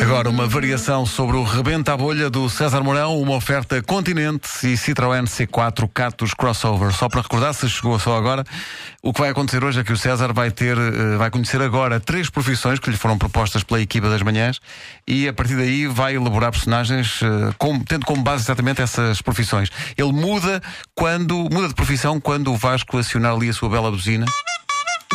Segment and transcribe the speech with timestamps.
[0.00, 4.74] Agora, uma variação sobre o rebenta a bolha do César Mourão, uma oferta Continente e
[4.76, 6.92] Citroën C4 Catos Crossover.
[6.92, 8.44] Só para recordar, se chegou só agora,
[9.02, 11.98] o que vai acontecer hoje é que o César vai ter, eh, vai conhecer agora
[12.00, 14.60] três profissões que lhe foram propostas pela equipa das manhãs
[15.06, 19.68] e a partir daí vai elaborar personagens eh, com- tendo como base exatamente essas profissões.
[19.96, 20.62] Ele muda
[20.94, 24.26] quando, muda de profissão quando o Vasco acionar ali a sua bela buzina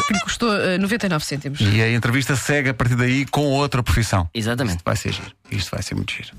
[0.02, 1.60] que lhe custou eh, 99 cêntimos.
[1.62, 4.30] e a entrevista segue a partir daí com outra profissão.
[4.34, 4.82] Exatamente.
[4.84, 5.32] Vai ser giro.
[5.52, 6.30] Isto vai ser muito giro.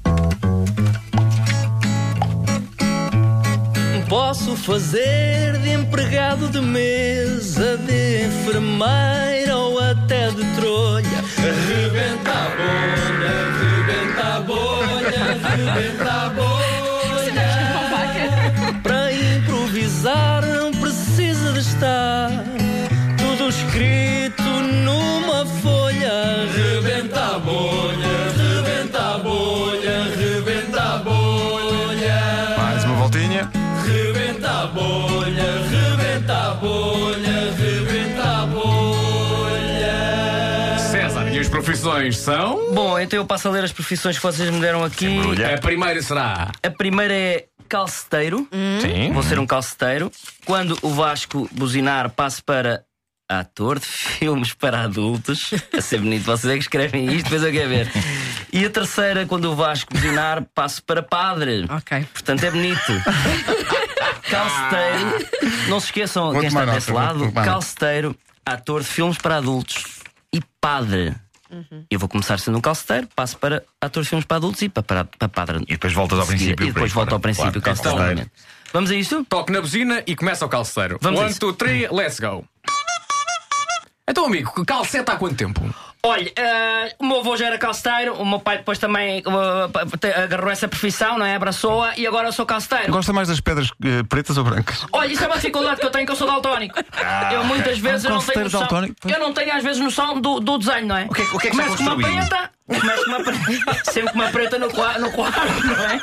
[4.08, 11.24] Posso fazer de empregado de mesa, de enfermeira ou até de trolha.
[11.66, 15.10] Rebenta a bolha, rebenta a bolha,
[15.56, 16.54] rebenta a bolha.
[18.82, 22.13] Para improvisar não precisa de estar
[41.64, 42.72] profissões são?
[42.74, 45.18] Bom, então eu passo a ler as profissões que vocês me deram aqui.
[45.42, 46.52] A primeira será.
[46.62, 48.46] A primeira é calceteiro.
[48.80, 49.12] Sim.
[49.12, 50.12] Vou ser um calceteiro.
[50.44, 52.84] Quando o Vasco buzinar, passo para
[53.28, 55.50] ator de filmes para adultos.
[55.76, 57.90] A ser bonito, vocês é que escrevem isto, depois eu quero ver.
[58.52, 61.64] E a terceira, quando o Vasco buzinar, passo para padre.
[61.70, 62.06] Ok.
[62.12, 62.92] Portanto, é bonito.
[64.30, 65.28] Calceteiro,
[65.68, 67.32] não se esqueçam quem está desse lado.
[67.32, 69.84] Calceteiro, ator de filmes para adultos
[70.32, 71.14] e padre.
[71.90, 74.82] Eu vou começar sendo um calceteiro, passo para ator de filmes para adultos e para,
[74.82, 75.58] para, para padre.
[75.68, 76.44] E depois voltas ao Seguida.
[76.56, 76.64] princípio.
[76.68, 77.98] E depois volto ao princípio, Claro, calceteiro.
[77.98, 78.30] novamente.
[78.72, 79.24] Vamos a isso?
[79.28, 80.98] Toque na buzina e começa o calceteiro.
[81.00, 82.44] Vamos One, two, three, let's go.
[84.08, 85.62] Então, amigo, calceta há quanto tempo?
[86.06, 89.22] Olha, eh, o meu avô já era calceteiro, o meu pai depois também
[89.98, 91.34] te- agarrou essa profissão, não é?
[91.34, 92.92] Abraçou-a e agora eu sou calceteiro.
[92.92, 94.84] Gosta mais das pedras eh, pretas ou brancas?
[94.92, 96.78] Olha, isso é uma dificuldade que eu tenho, que eu sou daltónico.
[97.32, 98.68] eu muitas vezes eu não tenho noção.
[99.08, 101.06] Eu não tenho às vezes noção do, do desenho, não é?
[101.08, 103.84] O que é o que é que Começo com uma preta, começo com uma preta,
[103.90, 104.72] sempre com uma preta no, no
[105.12, 106.00] quarto, não é?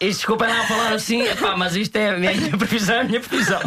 [0.00, 3.60] E desculpem lá falar assim, pá, mas isto é a minha, é a minha profissão.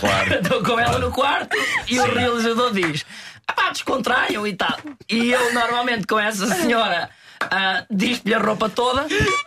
[0.00, 0.34] Claro.
[0.42, 1.56] Estou com ela no quarto
[1.86, 3.06] e o realizador diz:
[3.46, 4.76] pá, descontraiam e tal.
[5.08, 7.08] E eu normalmente com essa senhora.
[7.40, 9.06] Ah, diz-lhe a roupa toda,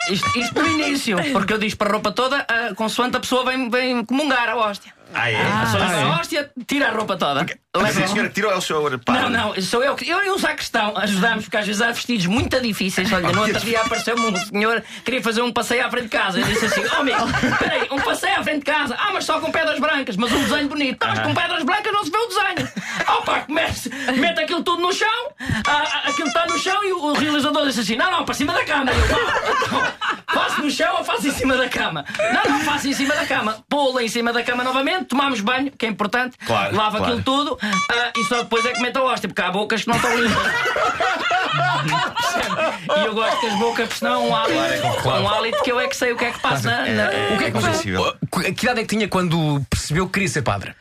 [0.09, 3.45] isto, isto no início, porque eu diz para a roupa toda, ah, consoante a pessoa
[3.45, 4.93] vem, vem comungar a hóstia.
[5.13, 5.35] Ah, é?
[5.41, 7.45] A pessoa leva a hóstia, tira a roupa toda.
[7.75, 8.89] Mas Leva- a senhora tirou é o show.
[8.89, 10.07] não, não, sou eu que.
[10.09, 13.11] Eu e o sacristão ajudamos, porque às vezes há vestidos muito difíceis.
[13.11, 16.09] Olha, no outro dia apareceu-me um senhor que queria fazer um passeio à frente de
[16.09, 16.39] casa.
[16.39, 17.17] Eu disse assim: Oh, amigo,
[17.59, 18.95] peraí, um passeio à frente de casa.
[18.97, 21.05] Ah, mas só com pedras brancas, mas um desenho bonito.
[21.05, 22.71] Não, mas com pedras brancas não se vê o desenho.
[23.07, 25.30] Oh, pá, comece, mete aquilo tudo no chão,
[25.67, 28.63] ah, aquilo está no chão e o, realizador disse assim: Não, não, para cima da
[28.65, 28.91] cama.
[28.91, 29.93] Eu, "Ah, então,
[30.33, 32.05] faço no chão ou faço em cima da cama?
[32.33, 33.57] Não, não, faço em cima da cama.
[33.69, 36.37] Pula em cima da cama novamente, tomamos banho, que é importante.
[36.45, 37.13] Claro, lava claro.
[37.13, 39.87] aquilo tudo ah, e só depois é que mete a hóstia, porque há bocas que
[39.87, 40.53] não estão limpas.
[42.97, 45.79] e eu gosto que as bocas, porque senão é um hálito, um hálito que eu
[45.79, 46.69] é que sei o que é que passa.
[46.69, 48.15] na- na- O que é que compreensível.
[48.31, 50.73] você- Que idade é que tinha quando percebeu que queria ser padre?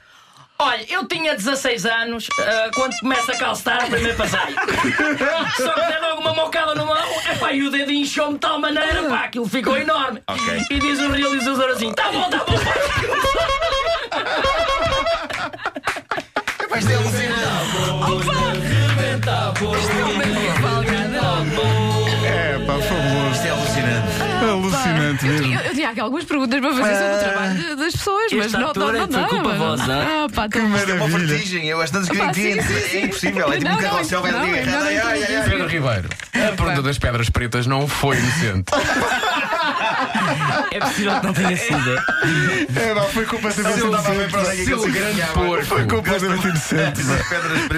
[0.63, 4.45] Olha, eu tinha 16 anos ah, quando começa a calçar a primeira passeio.
[5.57, 8.41] Só que der logo uma mocada no mão, é pá, e o dedo inchou-me de
[8.41, 10.23] tal maneira, pá, aquilo ficou enorme.
[10.27, 10.67] Ok.
[10.71, 12.59] E diz o realizador assim: tá bom, tá bom,
[16.69, 17.41] Vai ser alucinante.
[22.27, 23.01] É, pá, fabuloso.
[23.01, 23.10] Isto é alucinante.
[24.49, 25.55] Alucinante Eu, mesmo.
[25.55, 28.53] eu, eu tinha aqui algumas perguntas para fazer sobre o trabalho de- das pessoas, mas
[28.53, 29.93] não, não, não, foi não, culpa mas- vossa?
[29.93, 31.27] Ah, pá, tão- É uma Maravilha.
[31.27, 31.67] vertigem.
[31.69, 32.61] Eu às tantas queria.
[32.61, 33.53] É impossível.
[33.53, 35.43] É tipo Não, um não, carrossel vai não, ali é.
[35.49, 36.09] Pedro Ribeiro.
[36.35, 38.71] A pergunta das pedras pretas não foi inocente.
[40.73, 41.91] É possível que não tenha sido.
[42.77, 44.71] É, não, foi completamente Seu- é inocente.
[44.71, 45.65] ele se grande porco.
[45.67, 47.01] Foi completamente inocente.
[47.11, 47.71] Das pedras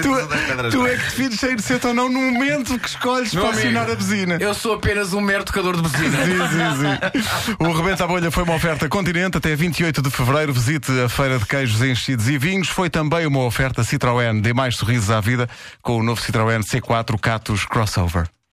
[0.73, 3.43] Tu, tu é que defines se é inocente ou não no momento que escolhes Meu
[3.43, 4.37] para amigo, assinar a buzina.
[4.39, 6.17] Eu sou apenas um mero tocador de buzina.
[6.25, 7.55] Sim, sim, sim.
[7.59, 10.53] O Rebenta a Bolha foi uma oferta Continente até 28 de fevereiro.
[10.53, 12.69] Visite a Feira de Queijos Enchidos e Vinhos.
[12.69, 14.41] Foi também uma oferta Citroën.
[14.41, 15.49] Dê mais sorrisos à vida
[15.81, 18.27] com o novo Citroën C4 Catos Crossover.